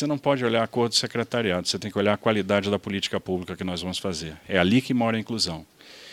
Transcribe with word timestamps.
você 0.00 0.06
não 0.06 0.16
pode 0.16 0.42
olhar 0.42 0.62
a 0.62 0.66
cor 0.66 0.88
do 0.88 0.94
secretariado, 0.94 1.68
você 1.68 1.78
tem 1.78 1.90
que 1.90 1.98
olhar 1.98 2.14
a 2.14 2.16
qualidade 2.16 2.70
da 2.70 2.78
política 2.78 3.20
pública 3.20 3.54
que 3.54 3.62
nós 3.62 3.82
vamos 3.82 3.98
fazer. 3.98 4.34
É 4.48 4.58
ali 4.58 4.80
que 4.80 4.94
mora 4.94 5.18
a 5.18 5.20
inclusão. 5.20 5.66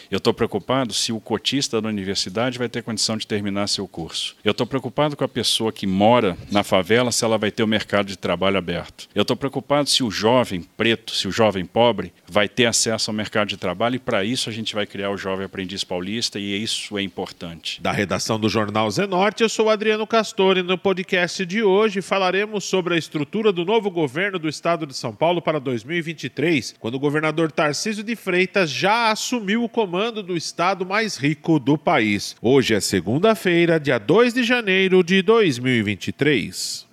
Eu 0.10 0.20
estou 0.20 0.34
preocupado 0.34 0.94
se 0.94 1.12
o 1.12 1.20
cotista 1.20 1.82
da 1.82 1.90
universidade 1.90 2.58
vai 2.58 2.70
ter 2.70 2.82
condição 2.82 3.18
de 3.18 3.28
terminar 3.28 3.68
seu 3.68 3.86
curso. 3.88 4.38
Eu 4.42 4.52
estou 4.52 4.66
preocupado 4.66 5.18
com 5.18 5.24
a 5.26 5.28
pessoa 5.28 5.72
que 5.72 5.86
mora 5.86 6.38
na 6.50 6.64
favela, 6.64 7.12
se 7.12 7.26
ela 7.26 7.38
vai 7.38 7.52
ter 7.52 7.62
o 7.62 7.68
mercado 7.68 8.08
de 8.08 8.18
trabalho 8.18 8.58
aberto. 8.58 9.10
Eu 9.14 9.24
estou 9.24 9.36
preocupado 9.36 9.90
se 9.90 10.04
o 10.04 10.10
jovem 10.10 10.62
preto, 10.62 11.14
se 11.14 11.28
o 11.28 11.32
jovem 11.32 11.66
pobre 11.66 12.14
vai 12.26 12.48
ter 12.48 12.68
acesso 12.68 13.12
ao 13.12 13.16
mercado 13.16 13.50
de 13.50 13.58
trabalho 13.58 13.96
e 13.96 14.00
para 14.00 14.24
isso 14.24 14.50
a 14.50 14.54
gente 14.54 14.74
vai 14.74 14.86
criar 14.86 15.10
o 15.10 15.18
Jovem 15.18 15.46
Aprendiz 15.46 15.84
Paulista 15.84 16.40
e 16.40 16.64
isso 16.64 16.98
é 16.98 17.02
importante. 17.02 17.82
Da 17.82 17.92
redação 17.92 18.40
do 18.40 18.48
Jornal 18.48 18.90
Zenorte, 18.90 19.44
eu 19.44 19.50
sou 19.50 19.70
Adriano 19.70 20.08
Castor 20.08 20.58
e 20.58 20.64
no 20.64 20.78
podcast 20.78 21.46
de 21.46 21.62
hoje 21.62 22.02
falaremos 22.02 22.64
sobre 22.64 22.96
a 22.96 22.98
estrutura 22.98 23.52
do 23.52 23.66
novo 23.66 23.92
governo 23.92 24.40
do 24.40 24.48
estado 24.48 24.88
de 24.88 24.96
São 24.96 25.14
Paulo 25.14 25.42
para 25.42 25.60
2023, 25.60 26.76
quando 26.80 26.96
o 26.96 27.00
governador 27.00 27.52
Tarcísio 27.52 28.04
de 28.04 28.16
Freitas 28.16 28.70
já 28.70 29.12
assumiu 29.12 29.64
o 29.66 29.70
comando 29.70 29.97
comando 29.98 30.22
do 30.22 30.38
estado 30.38 30.86
mais 30.86 31.18
rico 31.18 31.58
do 31.58 31.76
país. 31.76 32.36
Hoje 32.40 32.76
é 32.76 32.80
segunda-feira, 32.80 33.80
dia 33.80 33.98
2 33.98 34.32
de 34.32 34.44
janeiro 34.44 35.04
de 35.04 35.24
2023 35.24 36.88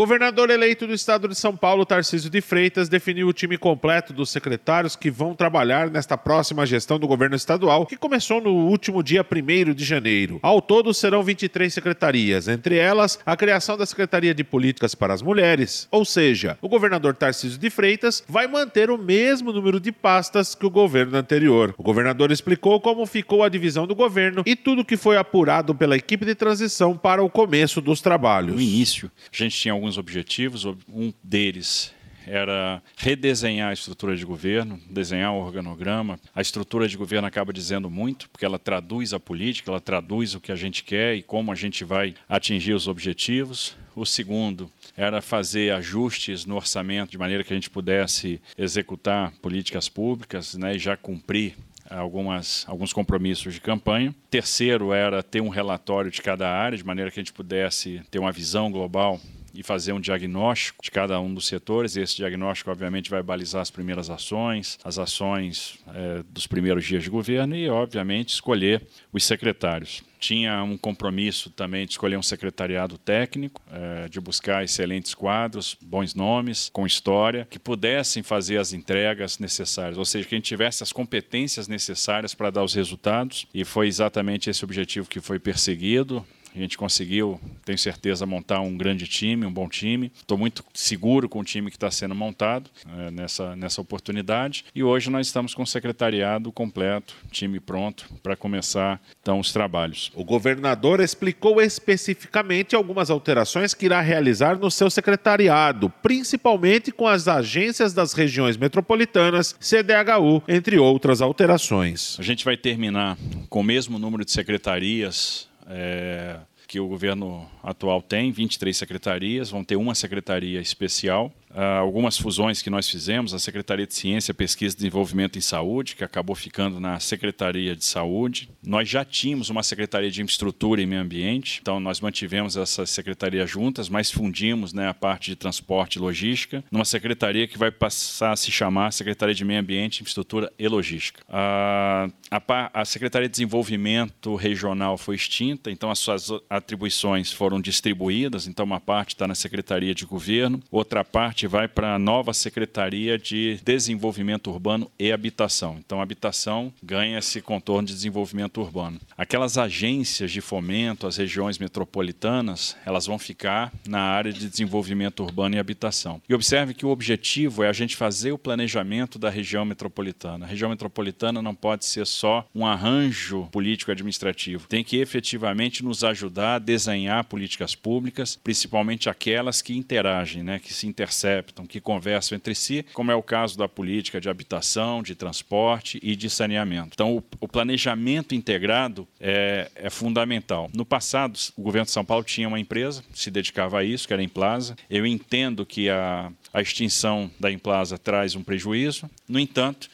governador 0.00 0.48
eleito 0.48 0.86
do 0.86 0.94
estado 0.94 1.28
de 1.28 1.34
São 1.34 1.54
Paulo, 1.54 1.84
Tarcísio 1.84 2.30
de 2.30 2.40
Freitas, 2.40 2.88
definiu 2.88 3.28
o 3.28 3.34
time 3.34 3.58
completo 3.58 4.14
dos 4.14 4.30
secretários 4.30 4.96
que 4.96 5.10
vão 5.10 5.34
trabalhar 5.34 5.90
nesta 5.90 6.16
próxima 6.16 6.64
gestão 6.64 6.98
do 6.98 7.06
governo 7.06 7.36
estadual, 7.36 7.84
que 7.84 7.98
começou 7.98 8.40
no 8.40 8.50
último 8.50 9.02
dia 9.02 9.22
1 9.22 9.74
de 9.74 9.84
janeiro. 9.84 10.40
Ao 10.42 10.62
todo, 10.62 10.94
serão 10.94 11.22
23 11.22 11.70
secretarias, 11.70 12.48
entre 12.48 12.78
elas 12.78 13.18
a 13.26 13.36
criação 13.36 13.76
da 13.76 13.84
Secretaria 13.84 14.32
de 14.32 14.42
Políticas 14.42 14.94
para 14.94 15.12
as 15.12 15.20
Mulheres. 15.20 15.86
Ou 15.90 16.02
seja, 16.06 16.56
o 16.62 16.68
governador 16.70 17.14
Tarcísio 17.14 17.58
de 17.58 17.68
Freitas 17.68 18.24
vai 18.26 18.46
manter 18.46 18.90
o 18.90 18.96
mesmo 18.96 19.52
número 19.52 19.78
de 19.78 19.92
pastas 19.92 20.54
que 20.54 20.64
o 20.64 20.70
governo 20.70 21.18
anterior. 21.18 21.74
O 21.76 21.82
governador 21.82 22.32
explicou 22.32 22.80
como 22.80 23.04
ficou 23.04 23.42
a 23.42 23.50
divisão 23.50 23.86
do 23.86 23.94
governo 23.94 24.44
e 24.46 24.56
tudo 24.56 24.82
que 24.82 24.96
foi 24.96 25.18
apurado 25.18 25.74
pela 25.74 25.94
equipe 25.94 26.24
de 26.24 26.34
transição 26.34 26.96
para 26.96 27.22
o 27.22 27.28
começo 27.28 27.82
dos 27.82 28.00
trabalhos. 28.00 28.54
No 28.54 28.62
início, 28.62 29.10
a 29.30 29.36
gente 29.36 29.54
tinha 29.54 29.74
alguns 29.74 29.89
alguns 29.90 29.98
objetivos. 29.98 30.64
Um 30.88 31.12
deles 31.22 31.92
era 32.26 32.82
redesenhar 32.96 33.70
a 33.70 33.72
estrutura 33.72 34.16
de 34.16 34.24
governo, 34.24 34.78
desenhar 34.88 35.32
o 35.32 35.40
organograma. 35.40 36.20
A 36.34 36.40
estrutura 36.40 36.86
de 36.86 36.96
governo 36.96 37.26
acaba 37.26 37.52
dizendo 37.52 37.90
muito, 37.90 38.30
porque 38.30 38.44
ela 38.44 38.58
traduz 38.58 39.12
a 39.12 39.18
política, 39.18 39.70
ela 39.70 39.80
traduz 39.80 40.34
o 40.34 40.40
que 40.40 40.52
a 40.52 40.56
gente 40.56 40.84
quer 40.84 41.16
e 41.16 41.22
como 41.22 41.50
a 41.50 41.54
gente 41.54 41.82
vai 41.82 42.14
atingir 42.28 42.74
os 42.74 42.86
objetivos. 42.86 43.76
O 43.96 44.06
segundo 44.06 44.70
era 44.96 45.20
fazer 45.20 45.72
ajustes 45.72 46.44
no 46.44 46.56
orçamento 46.56 47.10
de 47.10 47.18
maneira 47.18 47.42
que 47.42 47.52
a 47.52 47.56
gente 47.56 47.70
pudesse 47.70 48.40
executar 48.56 49.32
políticas 49.42 49.88
públicas 49.88 50.54
né, 50.54 50.76
e 50.76 50.78
já 50.78 50.96
cumprir 50.96 51.56
algumas, 51.88 52.64
alguns 52.68 52.92
compromissos 52.92 53.54
de 53.54 53.60
campanha. 53.60 54.14
Terceiro 54.30 54.92
era 54.92 55.22
ter 55.22 55.40
um 55.40 55.48
relatório 55.48 56.10
de 56.10 56.22
cada 56.22 56.48
área, 56.48 56.78
de 56.78 56.84
maneira 56.84 57.10
que 57.10 57.18
a 57.18 57.22
gente 57.22 57.32
pudesse 57.32 58.00
ter 58.10 58.20
uma 58.20 58.30
visão 58.30 58.70
global 58.70 59.20
e 59.54 59.62
fazer 59.62 59.92
um 59.92 60.00
diagnóstico 60.00 60.82
de 60.82 60.90
cada 60.90 61.20
um 61.20 61.32
dos 61.32 61.46
setores. 61.46 61.96
Esse 61.96 62.16
diagnóstico, 62.16 62.70
obviamente, 62.70 63.10
vai 63.10 63.22
balizar 63.22 63.62
as 63.62 63.70
primeiras 63.70 64.10
ações, 64.10 64.78
as 64.84 64.98
ações 64.98 65.78
é, 65.94 66.22
dos 66.28 66.46
primeiros 66.46 66.84
dias 66.84 67.02
de 67.02 67.10
governo 67.10 67.56
e, 67.56 67.68
obviamente, 67.68 68.30
escolher 68.30 68.86
os 69.12 69.24
secretários. 69.24 70.02
Tinha 70.18 70.62
um 70.62 70.76
compromisso 70.76 71.48
também 71.48 71.86
de 71.86 71.92
escolher 71.92 72.18
um 72.18 72.22
secretariado 72.22 72.98
técnico, 72.98 73.62
é, 73.72 74.06
de 74.06 74.20
buscar 74.20 74.62
excelentes 74.62 75.14
quadros, 75.14 75.76
bons 75.80 76.14
nomes, 76.14 76.68
com 76.70 76.86
história, 76.86 77.46
que 77.48 77.58
pudessem 77.58 78.22
fazer 78.22 78.58
as 78.58 78.74
entregas 78.74 79.38
necessárias, 79.38 79.96
ou 79.96 80.04
seja, 80.04 80.28
que 80.28 80.34
a 80.34 80.38
gente 80.38 80.46
tivesse 80.46 80.82
as 80.82 80.92
competências 80.92 81.66
necessárias 81.68 82.34
para 82.34 82.50
dar 82.50 82.62
os 82.62 82.74
resultados, 82.74 83.46
e 83.54 83.64
foi 83.64 83.88
exatamente 83.88 84.50
esse 84.50 84.62
objetivo 84.62 85.08
que 85.08 85.20
foi 85.20 85.38
perseguido. 85.38 86.24
A 86.54 86.58
gente 86.58 86.76
conseguiu, 86.76 87.40
tenho 87.64 87.78
certeza, 87.78 88.26
montar 88.26 88.60
um 88.60 88.76
grande 88.76 89.06
time, 89.06 89.46
um 89.46 89.52
bom 89.52 89.68
time. 89.68 90.10
Estou 90.16 90.36
muito 90.36 90.64
seguro 90.74 91.28
com 91.28 91.40
o 91.40 91.44
time 91.44 91.70
que 91.70 91.76
está 91.76 91.90
sendo 91.90 92.14
montado 92.14 92.68
é, 92.98 93.10
nessa, 93.10 93.54
nessa 93.54 93.80
oportunidade. 93.80 94.64
E 94.74 94.82
hoje 94.82 95.10
nós 95.10 95.26
estamos 95.28 95.54
com 95.54 95.62
o 95.62 95.66
secretariado 95.66 96.50
completo, 96.50 97.14
time 97.30 97.60
pronto 97.60 98.06
para 98.22 98.34
começar 98.34 99.00
então 99.22 99.38
os 99.38 99.52
trabalhos. 99.52 100.10
O 100.14 100.24
governador 100.24 101.00
explicou 101.00 101.60
especificamente 101.60 102.74
algumas 102.74 103.10
alterações 103.10 103.72
que 103.72 103.86
irá 103.86 104.00
realizar 104.00 104.58
no 104.58 104.70
seu 104.70 104.90
secretariado, 104.90 105.88
principalmente 106.02 106.90
com 106.90 107.06
as 107.06 107.28
agências 107.28 107.92
das 107.92 108.12
regiões 108.12 108.56
metropolitanas, 108.56 109.54
CDHU, 109.60 110.42
entre 110.48 110.78
outras 110.78 111.22
alterações. 111.22 112.16
A 112.18 112.22
gente 112.22 112.44
vai 112.44 112.56
terminar 112.56 113.16
com 113.48 113.60
o 113.60 113.64
mesmo 113.64 113.98
número 113.98 114.24
de 114.24 114.32
secretarias 114.32 115.49
é, 115.70 116.38
que 116.66 116.78
o 116.78 116.86
governo 116.86 117.48
atual 117.62 118.02
tem, 118.02 118.30
23 118.30 118.76
secretarias, 118.76 119.50
vão 119.50 119.64
ter 119.64 119.76
uma 119.76 119.94
secretaria 119.94 120.60
especial 120.60 121.32
algumas 121.54 122.16
fusões 122.16 122.62
que 122.62 122.70
nós 122.70 122.88
fizemos, 122.88 123.34
a 123.34 123.38
Secretaria 123.38 123.86
de 123.86 123.94
Ciência, 123.94 124.32
Pesquisa 124.32 124.74
e 124.74 124.76
Desenvolvimento 124.76 125.38
em 125.38 125.40
Saúde, 125.40 125.96
que 125.96 126.04
acabou 126.04 126.36
ficando 126.36 126.78
na 126.78 127.00
Secretaria 127.00 127.74
de 127.74 127.84
Saúde. 127.84 128.48
Nós 128.62 128.88
já 128.88 129.04
tínhamos 129.04 129.50
uma 129.50 129.62
Secretaria 129.62 130.10
de 130.10 130.22
Infraestrutura 130.22 130.80
e 130.80 130.86
Meio 130.86 131.02
Ambiente, 131.02 131.58
então 131.60 131.80
nós 131.80 132.00
mantivemos 132.00 132.56
essa 132.56 132.86
secretaria 132.86 133.46
juntas, 133.46 133.88
mas 133.88 134.10
fundimos 134.10 134.72
né, 134.72 134.88
a 134.88 134.94
parte 134.94 135.30
de 135.30 135.36
transporte 135.36 135.96
e 135.96 135.98
logística 135.98 136.62
numa 136.70 136.84
secretaria 136.84 137.46
que 137.46 137.58
vai 137.58 137.70
passar 137.70 138.32
a 138.32 138.36
se 138.36 138.50
chamar 138.50 138.92
Secretaria 138.92 139.34
de 139.34 139.44
Meio 139.44 139.60
Ambiente, 139.60 140.00
Infraestrutura 140.00 140.52
e 140.58 140.68
Logística. 140.68 141.22
Uh, 141.28 142.12
a, 142.30 142.80
a 142.80 142.84
Secretaria 142.84 143.28
de 143.28 143.32
Desenvolvimento 143.32 144.34
Regional 144.34 144.96
foi 144.96 145.16
extinta, 145.16 145.70
então 145.70 145.90
as 145.90 145.98
suas 145.98 146.30
atribuições 146.48 147.32
foram 147.32 147.60
distribuídas, 147.60 148.46
então 148.46 148.64
uma 148.64 148.80
parte 148.80 149.14
está 149.14 149.26
na 149.26 149.34
Secretaria 149.34 149.94
de 149.94 150.04
Governo, 150.04 150.62
outra 150.70 151.04
parte 151.04 151.39
vai 151.46 151.68
para 151.68 151.94
a 151.94 151.98
nova 151.98 152.32
Secretaria 152.32 153.18
de 153.18 153.60
Desenvolvimento 153.64 154.50
Urbano 154.50 154.90
e 154.98 155.12
Habitação. 155.12 155.76
Então, 155.78 156.00
habitação 156.00 156.72
ganha 156.82 157.18
esse 157.18 157.40
contorno 157.40 157.88
de 157.88 157.94
desenvolvimento 157.94 158.60
urbano. 158.60 159.00
Aquelas 159.16 159.58
agências 159.58 160.30
de 160.30 160.40
fomento, 160.40 161.06
as 161.06 161.16
regiões 161.16 161.58
metropolitanas, 161.58 162.76
elas 162.84 163.06
vão 163.06 163.18
ficar 163.18 163.72
na 163.86 164.00
área 164.00 164.32
de 164.32 164.48
desenvolvimento 164.48 165.22
urbano 165.22 165.56
e 165.56 165.58
habitação. 165.58 166.20
E 166.28 166.34
observe 166.34 166.74
que 166.74 166.86
o 166.86 166.90
objetivo 166.90 167.62
é 167.62 167.68
a 167.68 167.72
gente 167.72 167.96
fazer 167.96 168.32
o 168.32 168.38
planejamento 168.38 169.18
da 169.18 169.30
região 169.30 169.64
metropolitana. 169.64 170.44
A 170.46 170.48
região 170.48 170.70
metropolitana 170.70 171.42
não 171.42 171.54
pode 171.54 171.84
ser 171.84 172.06
só 172.06 172.46
um 172.54 172.66
arranjo 172.66 173.48
político-administrativo. 173.52 174.66
Tem 174.68 174.84
que 174.84 174.96
efetivamente 174.96 175.84
nos 175.84 176.04
ajudar 176.04 176.56
a 176.56 176.58
desenhar 176.58 177.24
políticas 177.24 177.74
públicas, 177.74 178.38
principalmente 178.42 179.08
aquelas 179.08 179.62
que 179.62 179.76
interagem, 179.76 180.42
né, 180.42 180.58
que 180.58 180.72
se 180.72 180.86
interceptam 181.30 181.66
que 181.66 181.80
conversam 181.80 182.36
entre 182.36 182.54
si, 182.54 182.84
como 182.92 183.10
é 183.10 183.14
o 183.14 183.22
caso 183.22 183.56
da 183.56 183.68
política 183.68 184.20
de 184.20 184.28
habitação, 184.28 185.02
de 185.02 185.14
transporte 185.14 185.98
e 186.02 186.16
de 186.16 186.28
saneamento. 186.28 186.90
Então, 186.94 187.22
o, 187.40 187.48
planejamento 187.48 188.34
integrado 188.34 189.06
é, 189.20 189.70
é, 189.74 189.90
fundamental. 189.90 190.70
No 190.74 190.84
passado, 190.84 191.38
o 191.56 191.62
governo 191.62 191.86
de 191.86 191.92
São 191.92 192.04
Paulo 192.04 192.24
tinha 192.24 192.48
uma 192.48 192.60
empresa 192.60 193.02
que 193.12 193.18
se 193.18 193.30
dedicava 193.30 193.80
a 193.80 193.84
isso, 193.84 194.06
que 194.06 194.12
era 194.12 194.22
a 194.22 194.24
Implaza. 194.24 194.76
Eu 194.88 195.06
entendo 195.06 195.66
que 195.66 195.88
a, 195.88 196.32
a 196.52 196.60
extinção 196.60 197.30
da 197.38 197.50
Implaza 197.50 197.98
traz 197.98 198.34
um 198.34 198.42
prejuízo. 198.42 199.08
No 199.28 199.38
entanto, 199.38 199.88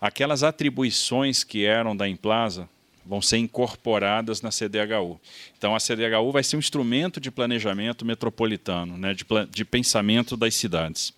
aquelas 0.00 0.42
atribuições 0.42 1.44
que 1.44 1.64
eram 1.64 1.96
da 1.96 2.08
Implaza 2.08 2.68
vão 3.08 3.22
ser 3.22 3.38
incorporadas 3.38 4.42
na 4.42 4.50
CDHU. 4.50 5.18
Então, 5.56 5.74
a 5.74 5.80
CDHU 5.80 6.30
vai 6.30 6.44
ser 6.44 6.56
um 6.56 6.58
instrumento 6.58 7.18
de 7.18 7.30
planejamento 7.30 8.04
metropolitano, 8.04 8.98
né, 8.98 9.14
de, 9.14 9.24
de 9.50 9.64
pensamento 9.64 10.36
das 10.36 10.54
cidades. 10.54 11.14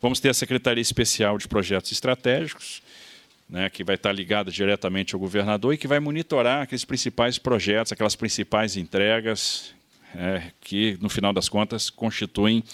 Vamos 0.00 0.18
ter 0.18 0.30
a 0.30 0.34
Secretaria 0.34 0.80
Especial 0.80 1.36
de 1.36 1.46
Projetos 1.46 1.92
Estratégicos, 1.92 2.82
né, 3.48 3.68
que 3.68 3.84
vai 3.84 3.96
estar 3.96 4.10
ligada 4.10 4.50
diretamente 4.50 5.14
ao 5.14 5.20
governador 5.20 5.74
e 5.74 5.76
que 5.78 5.86
vai 5.86 6.00
monitorar 6.00 6.62
aqueles 6.62 6.84
principais 6.84 7.36
projetos, 7.36 7.92
aquelas 7.92 8.16
principais 8.16 8.78
entregas, 8.78 9.74
é, 10.14 10.50
que, 10.62 10.96
no 11.00 11.10
final 11.10 11.32
das 11.32 11.48
contas, 11.48 11.90
constituem 11.90 12.64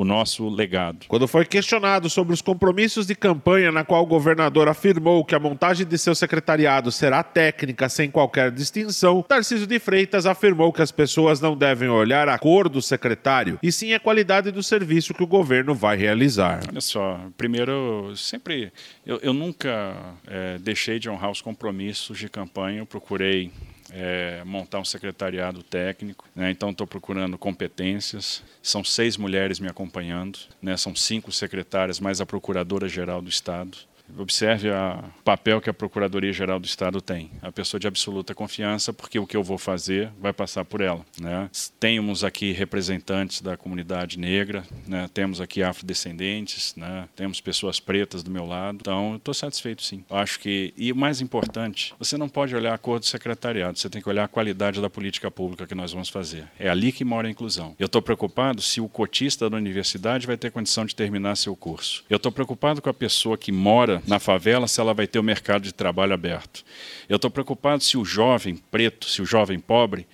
o 0.00 0.04
nosso 0.04 0.48
legado. 0.48 1.04
Quando 1.06 1.28
foi 1.28 1.44
questionado 1.44 2.08
sobre 2.08 2.32
os 2.32 2.40
compromissos 2.40 3.06
de 3.06 3.14
campanha 3.14 3.70
na 3.70 3.84
qual 3.84 4.02
o 4.02 4.06
governador 4.06 4.66
afirmou 4.66 5.22
que 5.22 5.34
a 5.34 5.38
montagem 5.38 5.86
de 5.86 5.98
seu 5.98 6.14
secretariado 6.14 6.90
será 6.90 7.22
técnica 7.22 7.86
sem 7.86 8.10
qualquer 8.10 8.50
distinção, 8.50 9.22
Tarcísio 9.22 9.66
de 9.66 9.78
Freitas 9.78 10.24
afirmou 10.24 10.72
que 10.72 10.80
as 10.80 10.90
pessoas 10.90 11.38
não 11.38 11.54
devem 11.54 11.90
olhar 11.90 12.30
a 12.30 12.38
cor 12.38 12.66
do 12.66 12.80
secretário, 12.80 13.58
e 13.62 13.70
sim 13.70 13.92
a 13.92 14.00
qualidade 14.00 14.50
do 14.50 14.62
serviço 14.62 15.12
que 15.12 15.22
o 15.22 15.26
governo 15.26 15.74
vai 15.74 15.98
realizar. 15.98 16.60
Olha 16.66 16.80
só, 16.80 17.20
primeiro, 17.36 18.14
sempre, 18.16 18.72
eu, 19.04 19.18
eu 19.18 19.34
nunca 19.34 19.94
é, 20.26 20.56
deixei 20.58 20.98
de 20.98 21.10
honrar 21.10 21.30
os 21.30 21.42
compromissos 21.42 22.16
de 22.18 22.28
campanha, 22.30 22.78
eu 22.78 22.86
procurei 22.86 23.50
é, 23.92 24.42
montar 24.44 24.78
um 24.78 24.84
secretariado 24.84 25.62
técnico. 25.62 26.28
Né? 26.34 26.50
Então, 26.50 26.70
estou 26.70 26.86
procurando 26.86 27.36
competências. 27.38 28.42
São 28.62 28.84
seis 28.84 29.16
mulheres 29.16 29.58
me 29.58 29.68
acompanhando, 29.68 30.38
né? 30.60 30.76
são 30.76 30.94
cinco 30.94 31.32
secretárias, 31.32 32.00
mais 32.00 32.20
a 32.20 32.26
Procuradora-Geral 32.26 33.20
do 33.22 33.28
Estado. 33.28 33.78
Observe 34.18 34.70
o 34.70 35.22
papel 35.24 35.60
que 35.60 35.70
a 35.70 35.74
Procuradoria-Geral 35.74 36.58
do 36.58 36.66
Estado 36.66 37.00
tem. 37.00 37.30
A 37.42 37.50
pessoa 37.50 37.78
de 37.80 37.86
absoluta 37.86 38.34
confiança, 38.34 38.92
porque 38.92 39.18
o 39.18 39.26
que 39.26 39.36
eu 39.36 39.42
vou 39.42 39.58
fazer 39.58 40.10
vai 40.20 40.32
passar 40.32 40.64
por 40.64 40.80
ela. 40.80 41.04
Né? 41.20 41.48
Temos 41.78 42.24
aqui 42.24 42.52
representantes 42.52 43.40
da 43.40 43.56
comunidade 43.56 44.18
negra, 44.18 44.64
né? 44.86 45.08
temos 45.12 45.40
aqui 45.40 45.62
afrodescendentes, 45.62 46.74
né? 46.76 47.08
temos 47.16 47.40
pessoas 47.40 47.80
pretas 47.80 48.22
do 48.22 48.30
meu 48.30 48.46
lado. 48.46 48.78
Então, 48.80 49.16
estou 49.16 49.34
satisfeito 49.34 49.82
sim. 49.82 50.04
Acho 50.10 50.38
que, 50.40 50.72
e 50.76 50.92
o 50.92 50.96
mais 50.96 51.20
importante, 51.20 51.94
você 51.98 52.16
não 52.16 52.28
pode 52.28 52.54
olhar 52.54 52.74
a 52.74 52.78
cor 52.78 52.98
do 52.98 53.06
secretariado, 53.06 53.78
você 53.78 53.88
tem 53.88 54.02
que 54.02 54.08
olhar 54.08 54.24
a 54.24 54.28
qualidade 54.28 54.80
da 54.80 54.90
política 54.90 55.30
pública 55.30 55.66
que 55.66 55.74
nós 55.74 55.92
vamos 55.92 56.08
fazer. 56.08 56.48
É 56.58 56.68
ali 56.68 56.92
que 56.92 57.04
mora 57.04 57.28
a 57.28 57.30
inclusão. 57.30 57.74
Eu 57.78 57.86
estou 57.86 58.02
preocupado 58.02 58.62
se 58.62 58.80
o 58.80 58.88
cotista 58.88 59.48
da 59.48 59.56
universidade 59.56 60.26
vai 60.26 60.36
ter 60.36 60.50
condição 60.50 60.84
de 60.84 60.94
terminar 60.94 61.36
seu 61.36 61.54
curso. 61.56 62.04
Eu 62.08 62.16
estou 62.16 62.32
preocupado 62.32 62.82
com 62.82 62.88
a 62.88 62.94
pessoa 62.94 63.36
que 63.36 63.52
mora 63.52 63.99
na 64.06 64.18
favela 64.18 64.66
se 64.66 64.80
ela 64.80 64.94
vai 64.94 65.06
ter 65.06 65.18
o 65.18 65.22
mercado 65.22 65.62
de 65.62 65.72
trabalho 65.72 66.12
aberto. 66.12 66.64
Eu 67.08 67.16
estou 67.16 67.30
preocupado 67.30 67.82
se 67.82 67.96
o 67.96 68.04
jovem 68.04 68.56
preto, 68.56 69.08
se 69.08 69.20
o 69.22 69.26
jovem 69.26 69.58
pobre 69.58 70.06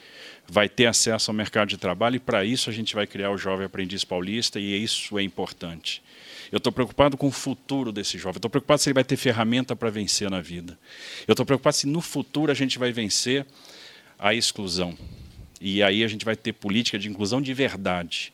vai 0.49 0.69
ter 0.69 0.87
acesso 0.87 1.31
ao 1.31 1.35
mercado 1.35 1.69
de 1.69 1.77
trabalho 1.77 2.17
e 2.17 2.21
para 2.21 2.45
isso 2.45 2.71
a 2.71 2.73
gente 2.73 2.95
vai 2.95 3.07
criar 3.07 3.31
o 3.31 3.39
jovem 3.39 3.67
aprendiz 3.67 4.05
paulista 4.05 4.61
e 4.61 4.83
isso 4.83 5.19
é 5.19 5.23
importante. 5.23 6.03
Eu 6.51 6.59
estou 6.59 6.73
preocupado 6.73 7.17
com 7.17 7.27
o 7.27 7.33
futuro 7.33 7.91
desse 7.91 8.17
jovem. 8.19 8.39
Estou 8.39 8.51
preocupado 8.51 8.81
se 8.81 8.89
ele 8.89 8.95
vai 8.95 9.05
ter 9.05 9.17
ferramenta 9.17 9.75
para 9.75 9.91
vencer 9.91 10.31
na 10.31 10.41
vida. 10.41 10.79
Eu 11.27 11.33
estou 11.33 11.45
preocupado 11.45 11.77
se 11.77 11.87
no 11.87 12.01
futuro 12.01 12.53
a 12.53 12.55
gente 12.55 12.79
vai 12.79 12.93
vencer 12.93 13.45
a 14.19 14.33
exclusão. 14.33 14.97
E 15.61 15.83
aí 15.83 16.05
a 16.05 16.09
gente 16.09 16.25
vai 16.25 16.37
ter 16.37 16.53
política 16.53 16.99
de 16.99 17.09
inclusão 17.09 17.43
de 17.43 17.53
verdade. 17.53 18.33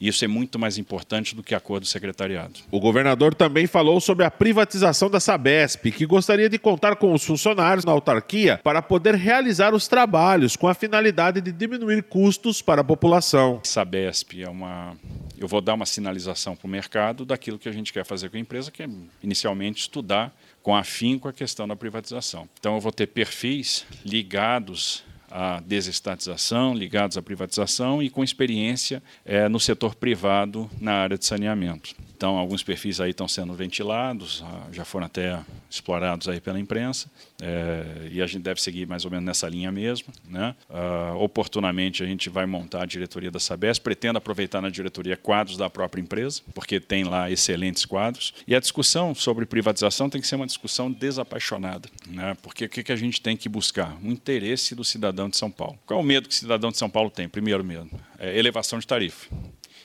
E 0.00 0.08
isso 0.08 0.24
é 0.24 0.28
muito 0.28 0.58
mais 0.58 0.78
importante 0.78 1.34
do 1.34 1.42
que 1.42 1.54
a 1.54 1.60
cor 1.60 1.80
do 1.80 1.86
secretariado. 1.86 2.60
O 2.70 2.80
governador 2.80 3.34
também 3.34 3.66
falou 3.66 4.00
sobre 4.00 4.24
a 4.24 4.30
privatização 4.30 5.08
da 5.08 5.20
Sabesp, 5.20 5.90
que 5.90 6.06
gostaria 6.06 6.48
de 6.48 6.58
contar 6.58 6.96
com 6.96 7.12
os 7.12 7.24
funcionários 7.24 7.84
na 7.84 7.92
autarquia 7.92 8.60
para 8.62 8.82
poder 8.82 9.14
realizar 9.14 9.74
os 9.74 9.88
trabalhos 9.88 10.56
com 10.56 10.68
a 10.68 10.74
finalidade 10.74 11.40
de 11.40 11.52
diminuir 11.52 12.02
custos 12.02 12.60
para 12.60 12.80
a 12.82 12.84
população. 12.84 13.60
Sabesp 13.62 14.42
é 14.42 14.48
uma 14.48 14.96
eu 15.38 15.46
vou 15.46 15.60
dar 15.60 15.74
uma 15.74 15.84
sinalização 15.84 16.56
para 16.56 16.66
o 16.66 16.70
mercado 16.70 17.24
daquilo 17.24 17.58
que 17.58 17.68
a 17.68 17.72
gente 17.72 17.92
quer 17.92 18.04
fazer 18.04 18.30
com 18.30 18.36
a 18.36 18.40
empresa, 18.40 18.70
que 18.70 18.82
é 18.82 18.88
inicialmente 19.22 19.82
estudar 19.82 20.34
com 20.62 20.74
afinco 20.74 21.28
a 21.28 21.32
questão 21.32 21.68
da 21.68 21.76
privatização. 21.76 22.48
Então 22.58 22.74
eu 22.74 22.80
vou 22.80 22.90
ter 22.90 23.06
perfis 23.06 23.84
ligados 24.04 25.04
à 25.36 25.60
desestatização, 25.60 26.74
ligados 26.74 27.18
à 27.18 27.22
privatização 27.22 28.02
e 28.02 28.08
com 28.08 28.24
experiência 28.24 29.02
é, 29.22 29.50
no 29.50 29.60
setor 29.60 29.94
privado 29.94 30.70
na 30.80 30.94
área 30.94 31.18
de 31.18 31.26
saneamento. 31.26 31.94
Então, 32.16 32.38
alguns 32.38 32.62
perfis 32.62 32.98
aí 32.98 33.10
estão 33.10 33.28
sendo 33.28 33.52
ventilados, 33.52 34.42
ah, 34.46 34.68
já 34.72 34.86
foram 34.86 35.04
até 35.04 35.38
explorados 35.68 36.26
aí 36.30 36.40
pela 36.40 36.58
imprensa, 36.58 37.10
é, 37.42 38.08
e 38.10 38.22
a 38.22 38.26
gente 38.26 38.42
deve 38.42 38.62
seguir 38.62 38.86
mais 38.86 39.04
ou 39.04 39.10
menos 39.10 39.26
nessa 39.26 39.46
linha 39.46 39.70
mesmo. 39.70 40.08
Né? 40.26 40.54
Uh, 40.70 41.16
oportunamente, 41.18 42.02
a 42.02 42.06
gente 42.06 42.30
vai 42.30 42.46
montar 42.46 42.84
a 42.84 42.86
diretoria 42.86 43.30
da 43.30 43.38
Sabesp, 43.38 43.82
pretendo 43.82 44.16
aproveitar 44.16 44.62
na 44.62 44.70
diretoria 44.70 45.14
quadros 45.14 45.58
da 45.58 45.68
própria 45.68 46.00
empresa, 46.00 46.40
porque 46.54 46.80
tem 46.80 47.04
lá 47.04 47.30
excelentes 47.30 47.84
quadros, 47.84 48.32
e 48.48 48.54
a 48.54 48.60
discussão 48.60 49.14
sobre 49.14 49.44
privatização 49.44 50.08
tem 50.08 50.18
que 50.18 50.26
ser 50.26 50.36
uma 50.36 50.46
discussão 50.46 50.90
desapaixonada, 50.90 51.86
né? 52.06 52.34
porque 52.40 52.64
o 52.64 52.68
que, 52.70 52.82
que 52.82 52.92
a 52.92 52.96
gente 52.96 53.20
tem 53.20 53.36
que 53.36 53.48
buscar? 53.48 53.94
O 54.02 54.06
interesse 54.06 54.74
do 54.74 54.84
cidadão 54.84 55.25
de 55.28 55.36
São 55.36 55.50
Paulo. 55.50 55.78
Qual 55.86 55.98
é 55.98 56.02
o 56.02 56.04
medo 56.04 56.28
que 56.28 56.34
o 56.34 56.38
cidadão 56.38 56.70
de 56.70 56.78
São 56.78 56.90
Paulo 56.90 57.10
tem? 57.10 57.28
Primeiro 57.28 57.64
medo, 57.64 57.90
é 58.18 58.38
elevação 58.38 58.78
de 58.78 58.86
tarifa. 58.86 59.28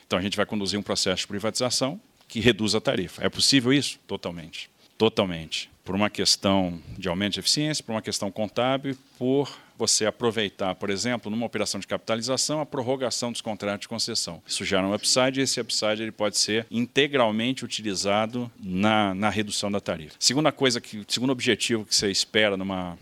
Então, 0.06 0.20
a 0.20 0.22
gente 0.22 0.36
vai 0.36 0.46
conduzir 0.46 0.78
um 0.80 0.84
processo 0.84 1.22
de 1.22 1.28
privatização 1.28 2.00
que 2.28 2.40
reduz 2.40 2.76
a 2.76 2.82
tarifa. 2.82 3.24
É 3.24 3.30
possível 3.30 3.74
isso? 3.74 4.00
Totalmente. 4.08 4.70
Totalmente. 4.98 5.70
Por 5.84 5.96
uma 5.96 6.10
questão 6.10 6.80
de 6.98 7.10
aumento 7.10 7.34
de 7.34 7.40
eficiência, 7.40 7.84
por 7.84 7.92
uma 7.92 8.02
questão 8.02 8.32
contábil, 8.32 8.96
por 9.18 9.52
você 9.82 10.06
aproveitar, 10.06 10.76
por 10.76 10.92
exemplo, 10.92 11.32
numa 11.32 11.44
operação 11.44 11.80
de 11.80 11.88
capitalização, 11.88 12.62
a 12.62 12.66
prorrogação 12.68 13.32
dos 13.32 13.42
contratos 13.42 13.82
de 13.82 13.88
concessão. 13.88 14.40
Isso 14.46 14.64
gera 14.64 14.86
um 14.86 14.94
upside 14.94 15.40
e 15.40 15.44
esse 15.44 15.60
upside 15.60 16.04
ele 16.04 16.12
pode 16.12 16.38
ser 16.38 16.68
integralmente 16.70 17.66
utilizado 17.66 18.52
na, 18.60 19.16
na 19.16 19.30
redução 19.30 19.72
da 19.72 19.82
tarifa. 19.82 20.14
Segunda 20.20 20.52
coisa 20.52 20.80
que, 20.80 21.04
segundo 21.08 21.32
objetivo 21.32 21.84
que 21.84 21.96
você 21.96 22.12
espera 22.12 22.56
numa 22.56 22.96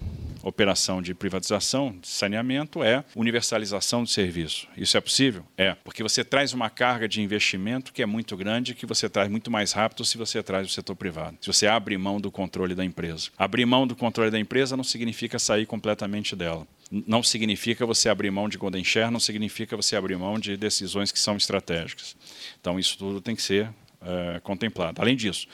operação 0.44 1.01
de 1.01 1.13
privatização, 1.13 1.95
de 2.00 2.07
saneamento, 2.07 2.83
é 2.83 3.03
universalização 3.15 4.03
do 4.03 4.09
serviço. 4.09 4.68
Isso 4.77 4.97
é 4.97 5.01
possível? 5.01 5.44
É, 5.57 5.75
porque 5.83 6.03
você 6.03 6.24
traz 6.24 6.53
uma 6.53 6.69
carga 6.69 7.07
de 7.07 7.21
investimento 7.21 7.94
que 7.94 8.01
é 8.01 8.06
muito 8.06 8.36
grande, 8.38 8.74
que 8.74 8.86
você 8.86 9.09
traz 9.09 9.30
muito 9.30 9.51
mais 9.51 9.71
rápido 9.71 10.06
se 10.06 10.18
você 10.18 10.41
traz 10.41 10.68
o 10.68 10.71
setor 10.71 10.95
privado. 10.95 11.38
Se 11.41 11.47
você 11.47 11.68
abre 11.68 11.97
mão 11.97 12.19
do 12.19 12.31
controle 12.31 12.75
da 12.75 12.86
empresa. 12.86 13.30
Abrir 13.38 13.65
mão 13.65 13.86
do 13.86 13.95
controle 13.95 14.31
da 14.31 14.39
empresa 14.39 14.77
não 14.77 14.83
significa 14.83 15.39
sair 15.39 15.65
completamente 15.65 16.36
dela 16.36 16.68
não 16.91 17.21
significa 17.21 17.86
você 17.86 18.09
abrir 18.09 18.31
mão 18.31 18.50
de 18.50 18.57
golden 18.57 18.83
share, 18.83 19.12
não 19.12 19.19
significa 19.19 19.77
você 19.77 19.95
abrir 19.95 20.18
mão 20.18 20.39
de 20.39 20.57
decisões 20.57 21.12
que 21.12 21.19
são 21.19 21.38
estratégicas. 21.38 22.15
Então, 22.59 22.80
isso 22.80 22.97
tudo 22.97 23.21
tem 23.21 23.36
que 23.36 23.41
ser 23.41 23.69
é, 24.01 24.39
contemplado. 24.39 25.01
Além 25.01 25.15
disso, 25.15 25.47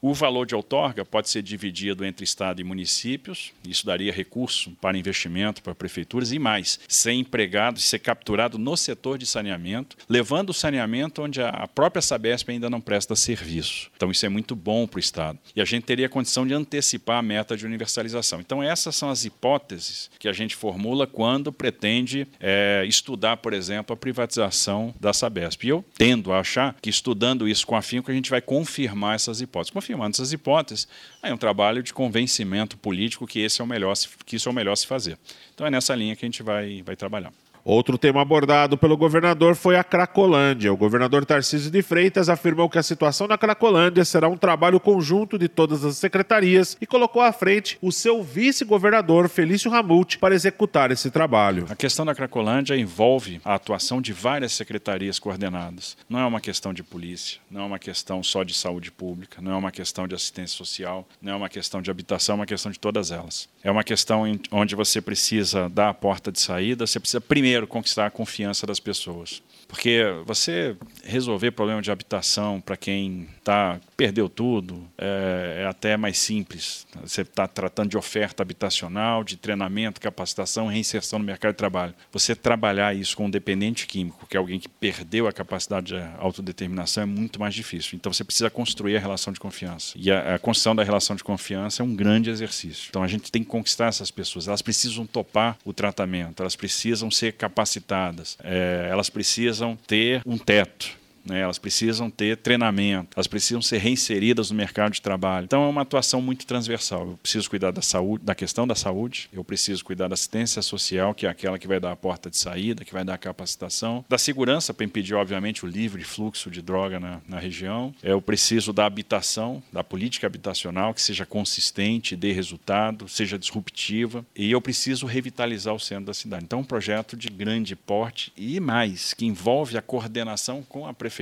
o 0.00 0.14
valor 0.14 0.46
de 0.46 0.54
outorga 0.54 1.04
pode 1.04 1.28
ser 1.28 1.42
dividido 1.42 2.04
entre 2.04 2.24
Estado 2.24 2.60
e 2.60 2.64
municípios, 2.64 3.52
isso 3.66 3.86
daria 3.86 4.12
recurso 4.12 4.70
para 4.80 4.98
investimento 4.98 5.62
para 5.62 5.74
prefeituras 5.74 6.32
e 6.32 6.38
mais, 6.38 6.78
ser 6.88 7.12
empregado, 7.12 7.80
ser 7.80 7.98
capturado 7.98 8.58
no 8.58 8.76
setor 8.76 9.18
de 9.18 9.26
saneamento, 9.26 9.96
levando 10.08 10.50
o 10.50 10.54
saneamento 10.54 11.22
onde 11.22 11.40
a 11.40 11.68
própria 11.68 12.02
Sabesp 12.02 12.50
ainda 12.50 12.70
não 12.70 12.80
presta 12.80 13.16
serviço. 13.16 13.90
Então 13.96 14.10
isso 14.10 14.24
é 14.24 14.28
muito 14.28 14.54
bom 14.54 14.86
para 14.86 14.98
o 14.98 15.00
Estado. 15.00 15.38
E 15.54 15.60
a 15.60 15.64
gente 15.64 15.84
teria 15.84 16.08
condição 16.08 16.46
de 16.46 16.54
antecipar 16.54 17.18
a 17.18 17.22
meta 17.22 17.56
de 17.56 17.66
universalização. 17.66 18.40
Então 18.40 18.62
essas 18.62 18.94
são 18.94 19.10
as 19.10 19.24
hipóteses 19.24 20.10
que 20.18 20.28
a 20.28 20.32
gente 20.32 20.54
formula 20.54 21.06
quando 21.06 21.52
pretende 21.52 22.26
é, 22.40 22.84
estudar, 22.86 23.36
por 23.38 23.52
exemplo, 23.52 23.94
a 23.94 23.96
privatização 23.96 24.94
da 25.00 25.12
Sabesp. 25.12 25.64
E 25.64 25.68
eu 25.68 25.84
tendo 25.96 26.32
a 26.32 26.40
achar 26.40 26.76
que 26.80 26.90
estudando 26.90 27.48
isso 27.48 27.66
com 27.66 27.76
afinco 27.76 28.10
a 28.10 28.14
gente 28.14 28.30
vai 28.30 28.40
confirmar 28.40 29.14
essas 29.14 29.40
hipóteses 29.40 29.72
confirmando 29.86 30.16
essas 30.16 30.32
hipóteses, 30.32 30.88
aí 31.22 31.30
é 31.30 31.34
um 31.34 31.38
trabalho 31.38 31.82
de 31.82 31.94
convencimento 31.94 32.76
político 32.76 33.26
que 33.26 33.40
esse 33.40 33.60
é 33.60 33.64
o 33.64 33.66
melhor, 33.66 33.94
que 34.24 34.36
isso 34.36 34.48
é 34.48 34.52
o 34.52 34.54
melhor 34.54 34.74
se 34.74 34.86
fazer. 34.86 35.16
Então 35.54 35.66
é 35.66 35.70
nessa 35.70 35.94
linha 35.94 36.16
que 36.16 36.24
a 36.24 36.28
gente 36.28 36.42
vai, 36.42 36.82
vai 36.82 36.96
trabalhar. 36.96 37.32
Outro 37.68 37.98
tema 37.98 38.22
abordado 38.22 38.78
pelo 38.78 38.96
governador 38.96 39.56
foi 39.56 39.76
a 39.76 39.82
Cracolândia. 39.82 40.72
O 40.72 40.76
governador 40.76 41.26
Tarcísio 41.26 41.68
de 41.68 41.82
Freitas 41.82 42.28
afirmou 42.28 42.70
que 42.70 42.78
a 42.78 42.82
situação 42.82 43.26
na 43.26 43.36
Cracolândia 43.36 44.04
será 44.04 44.28
um 44.28 44.36
trabalho 44.36 44.78
conjunto 44.78 45.36
de 45.36 45.48
todas 45.48 45.84
as 45.84 45.96
secretarias 45.96 46.76
e 46.80 46.86
colocou 46.86 47.20
à 47.20 47.32
frente 47.32 47.76
o 47.82 47.90
seu 47.90 48.22
vice-governador 48.22 49.28
Felício 49.28 49.68
Ramute 49.68 50.16
para 50.16 50.32
executar 50.32 50.92
esse 50.92 51.10
trabalho. 51.10 51.66
A 51.68 51.74
questão 51.74 52.06
da 52.06 52.14
Cracolândia 52.14 52.76
envolve 52.76 53.40
a 53.44 53.54
atuação 53.54 54.00
de 54.00 54.12
várias 54.12 54.52
secretarias 54.52 55.18
coordenadas. 55.18 55.96
Não 56.08 56.20
é 56.20 56.24
uma 56.24 56.40
questão 56.40 56.72
de 56.72 56.84
polícia, 56.84 57.40
não 57.50 57.62
é 57.62 57.64
uma 57.64 57.80
questão 57.80 58.22
só 58.22 58.44
de 58.44 58.54
saúde 58.54 58.92
pública, 58.92 59.42
não 59.42 59.50
é 59.50 59.56
uma 59.56 59.72
questão 59.72 60.06
de 60.06 60.14
assistência 60.14 60.56
social, 60.56 61.04
não 61.20 61.32
é 61.32 61.36
uma 61.36 61.48
questão 61.48 61.82
de 61.82 61.90
habitação, 61.90 62.34
é 62.34 62.38
uma 62.38 62.46
questão 62.46 62.70
de 62.70 62.78
todas 62.78 63.10
elas. 63.10 63.48
É 63.64 63.70
uma 63.72 63.82
questão 63.82 64.22
onde 64.52 64.76
você 64.76 65.00
precisa 65.00 65.68
dar 65.68 65.88
a 65.88 65.94
porta 65.94 66.30
de 66.30 66.38
saída, 66.40 66.86
você 66.86 67.00
precisa 67.00 67.20
primeiro 67.20 67.55
primeiro 67.56 67.66
conquistar 67.66 68.06
a 68.06 68.10
confiança 68.10 68.66
das 68.66 68.78
pessoas. 68.78 69.42
Porque 69.68 70.02
você 70.24 70.76
resolver 71.04 71.50
problema 71.50 71.82
de 71.82 71.90
habitação 71.90 72.60
para 72.60 72.76
quem 72.76 73.28
tá, 73.42 73.80
perdeu 73.96 74.28
tudo 74.28 74.88
é, 74.96 75.62
é 75.62 75.66
até 75.66 75.96
mais 75.96 76.18
simples. 76.18 76.86
Você 77.02 77.22
está 77.22 77.46
tratando 77.46 77.90
de 77.90 77.96
oferta 77.96 78.42
habitacional, 78.42 79.24
de 79.24 79.36
treinamento, 79.36 80.00
capacitação, 80.00 80.68
reinserção 80.68 81.18
no 81.18 81.24
mercado 81.24 81.52
de 81.52 81.58
trabalho. 81.58 81.94
Você 82.12 82.34
trabalhar 82.34 82.94
isso 82.94 83.16
com 83.16 83.26
um 83.26 83.30
dependente 83.30 83.86
químico, 83.86 84.26
que 84.26 84.36
é 84.36 84.38
alguém 84.38 84.58
que 84.58 84.68
perdeu 84.68 85.26
a 85.26 85.32
capacidade 85.32 85.86
de 85.86 86.00
autodeterminação, 86.18 87.02
é 87.02 87.06
muito 87.06 87.40
mais 87.40 87.54
difícil. 87.54 87.96
Então 87.96 88.12
você 88.12 88.24
precisa 88.24 88.50
construir 88.50 88.96
a 88.96 89.00
relação 89.00 89.32
de 89.32 89.40
confiança. 89.40 89.94
E 89.96 90.10
a, 90.10 90.36
a 90.36 90.38
construção 90.38 90.74
da 90.74 90.82
relação 90.82 91.16
de 91.16 91.24
confiança 91.24 91.82
é 91.82 91.84
um 91.84 91.94
grande 91.94 92.30
exercício. 92.30 92.86
Então 92.88 93.02
a 93.02 93.08
gente 93.08 93.32
tem 93.32 93.42
que 93.42 93.48
conquistar 93.48 93.86
essas 93.86 94.10
pessoas. 94.10 94.48
Elas 94.48 94.62
precisam 94.62 95.06
topar 95.06 95.58
o 95.64 95.72
tratamento, 95.72 96.42
elas 96.42 96.56
precisam 96.56 97.10
ser 97.10 97.32
capacitadas, 97.32 98.36
é, 98.42 98.88
elas 98.90 99.10
precisam 99.10 99.55
ter 99.76 100.20
um 100.26 100.36
teto 100.36 100.96
né? 101.26 101.40
elas 101.40 101.58
precisam 101.58 102.10
ter 102.10 102.36
treinamento, 102.36 103.16
elas 103.16 103.26
precisam 103.26 103.62
ser 103.62 103.78
reinseridas 103.78 104.50
no 104.50 104.56
mercado 104.56 104.92
de 104.92 105.02
trabalho. 105.02 105.44
Então 105.44 105.64
é 105.64 105.68
uma 105.68 105.82
atuação 105.82 106.20
muito 106.20 106.46
transversal. 106.46 107.08
Eu 107.10 107.18
preciso 107.22 107.48
cuidar 107.48 107.70
da 107.70 107.82
saúde, 107.82 108.24
da 108.24 108.34
questão 108.34 108.66
da 108.66 108.74
saúde, 108.74 109.28
eu 109.32 109.44
preciso 109.44 109.84
cuidar 109.84 110.08
da 110.08 110.14
assistência 110.14 110.62
social, 110.62 111.14
que 111.14 111.26
é 111.26 111.28
aquela 111.28 111.58
que 111.58 111.68
vai 111.68 111.80
dar 111.80 111.92
a 111.92 111.96
porta 111.96 112.30
de 112.30 112.36
saída, 112.36 112.84
que 112.84 112.92
vai 112.92 113.04
dar 113.04 113.14
a 113.14 113.18
capacitação, 113.18 114.04
da 114.08 114.18
segurança 114.18 114.72
para 114.72 114.84
impedir, 114.84 115.14
obviamente, 115.14 115.64
o 115.64 115.68
livre 115.68 116.02
fluxo 116.02 116.50
de 116.50 116.62
droga 116.62 116.98
na, 116.98 117.20
na 117.28 117.38
região. 117.38 117.94
Eu 118.02 118.20
preciso 118.20 118.72
da 118.72 118.86
habitação, 118.86 119.62
da 119.72 119.82
política 119.84 120.26
habitacional 120.26 120.94
que 120.94 121.02
seja 121.02 121.26
consistente, 121.26 122.16
dê 122.16 122.32
resultado, 122.32 123.08
seja 123.08 123.38
disruptiva. 123.38 124.24
E 124.34 124.50
eu 124.50 124.60
preciso 124.60 125.06
revitalizar 125.06 125.74
o 125.74 125.80
centro 125.80 126.06
da 126.06 126.14
cidade. 126.14 126.44
Então, 126.44 126.60
um 126.60 126.64
projeto 126.64 127.16
de 127.16 127.28
grande 127.28 127.74
porte 127.74 128.32
e 128.36 128.58
mais, 128.60 129.14
que 129.14 129.26
envolve 129.26 129.76
a 129.76 129.82
coordenação 129.82 130.62
com 130.62 130.86
a 130.86 130.94
prefeitura, 130.94 131.15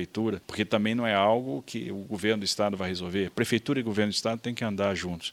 porque 0.46 0.64
também 0.64 0.94
não 0.94 1.06
é 1.06 1.14
algo 1.14 1.62
que 1.66 1.90
o 1.90 1.98
governo 1.98 2.38
do 2.38 2.44
estado 2.44 2.76
vai 2.76 2.88
resolver. 2.88 3.30
Prefeitura 3.30 3.80
e 3.80 3.82
governo 3.82 4.10
do 4.10 4.14
estado 4.14 4.40
têm 4.40 4.54
que 4.54 4.64
andar 4.64 4.94
juntos. 4.94 5.32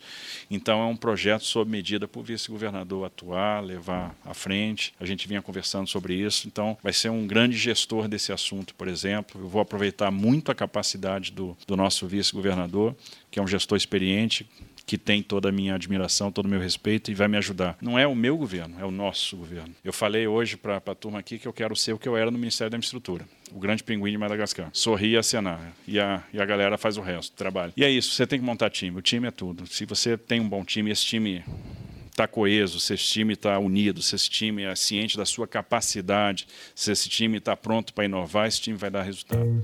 Então, 0.50 0.82
é 0.82 0.86
um 0.86 0.96
projeto 0.96 1.44
sob 1.44 1.70
medida 1.70 2.08
para 2.08 2.20
o 2.20 2.24
vice-governador 2.24 3.06
atuar, 3.06 3.64
levar 3.64 4.16
à 4.26 4.34
frente. 4.34 4.94
A 5.00 5.06
gente 5.06 5.28
vinha 5.28 5.42
conversando 5.42 5.88
sobre 5.88 6.14
isso. 6.14 6.48
Então, 6.48 6.78
vai 6.84 6.94
ser 6.94 7.10
um 7.10 7.26
grande 7.26 7.58
gestor 7.58 8.08
desse 8.08 8.32
assunto, 8.32 8.76
por 8.76 8.88
exemplo. 8.88 9.42
Eu 9.42 9.48
vou 9.48 9.62
aproveitar 9.62 10.12
muito 10.12 10.52
a 10.52 10.56
capacidade 10.56 11.32
do, 11.32 11.58
do 11.68 11.76
nosso 11.76 12.08
vice-governador, 12.08 12.96
que 13.30 13.40
é 13.40 13.42
um 13.42 13.48
gestor 13.48 13.78
experiente, 13.78 14.48
que 14.92 14.98
tem 14.98 15.24
toda 15.24 15.48
a 15.48 15.52
minha 15.54 15.74
admiração, 15.74 16.34
todo 16.34 16.48
o 16.48 16.50
meu 16.50 16.60
respeito 16.60 17.10
e 17.10 17.14
vai 17.14 17.30
me 17.30 17.38
ajudar. 17.38 17.78
Não 17.82 17.98
é 17.98 18.06
o 18.06 18.14
meu 18.14 18.36
governo, 18.36 18.78
é 18.78 18.84
o 18.84 18.92
nosso 18.92 19.38
governo. 19.38 19.74
Eu 19.86 19.94
falei 19.94 20.28
hoje 20.28 20.58
para 20.58 20.76
a 20.86 20.94
turma 20.94 21.18
aqui 21.18 21.40
que 21.40 21.48
eu 21.48 21.54
quero 21.54 21.74
ser 21.78 21.94
o 21.94 21.98
que 21.98 22.10
eu 22.10 22.18
era 22.18 22.30
no 22.30 22.38
Ministério 22.38 22.70
da 22.70 22.78
Infraestrutura. 22.78 23.26
O 23.54 23.58
grande 23.58 23.86
pinguim 23.86 24.12
de 24.12 24.18
Madagascar. 24.18 24.70
Sorrir 24.74 25.12
e 25.12 25.18
acenar. 25.18 25.74
E 25.88 25.98
a, 25.98 26.22
e 26.34 26.42
a 26.42 26.46
galera 26.46 26.78
faz 26.78 26.98
o 26.98 27.02
resto, 27.02 27.32
trabalho. 27.38 27.72
E 27.78 27.86
é 27.86 27.90
isso, 27.90 28.12
você 28.12 28.28
tem 28.28 28.38
que 28.38 28.44
montar 28.44 28.70
time. 28.70 28.98
O 28.98 29.02
time 29.02 29.30
é 29.30 29.32
tudo. 29.32 29.66
Se 29.66 29.86
você 29.86 30.18
tem 30.18 30.42
um 30.42 30.50
bom 30.50 30.66
time, 30.66 30.92
esse 30.92 31.06
time 31.06 31.42
está 32.08 32.28
coeso, 32.28 32.78
se 32.78 32.94
esse 32.94 33.06
time 33.06 33.36
está 33.36 33.58
unido, 33.60 34.02
se 34.02 34.14
esse 34.14 34.30
time 34.30 34.64
é 34.64 34.76
ciente 34.76 35.16
da 35.16 35.24
sua 35.26 35.48
capacidade, 35.48 36.46
se 36.76 36.92
esse 36.92 37.08
time 37.08 37.38
está 37.38 37.56
pronto 37.56 37.94
para 37.94 38.04
inovar, 38.04 38.46
esse 38.46 38.60
time 38.60 38.78
vai 38.78 38.92
dar 38.92 39.04
resultado. 39.04 39.64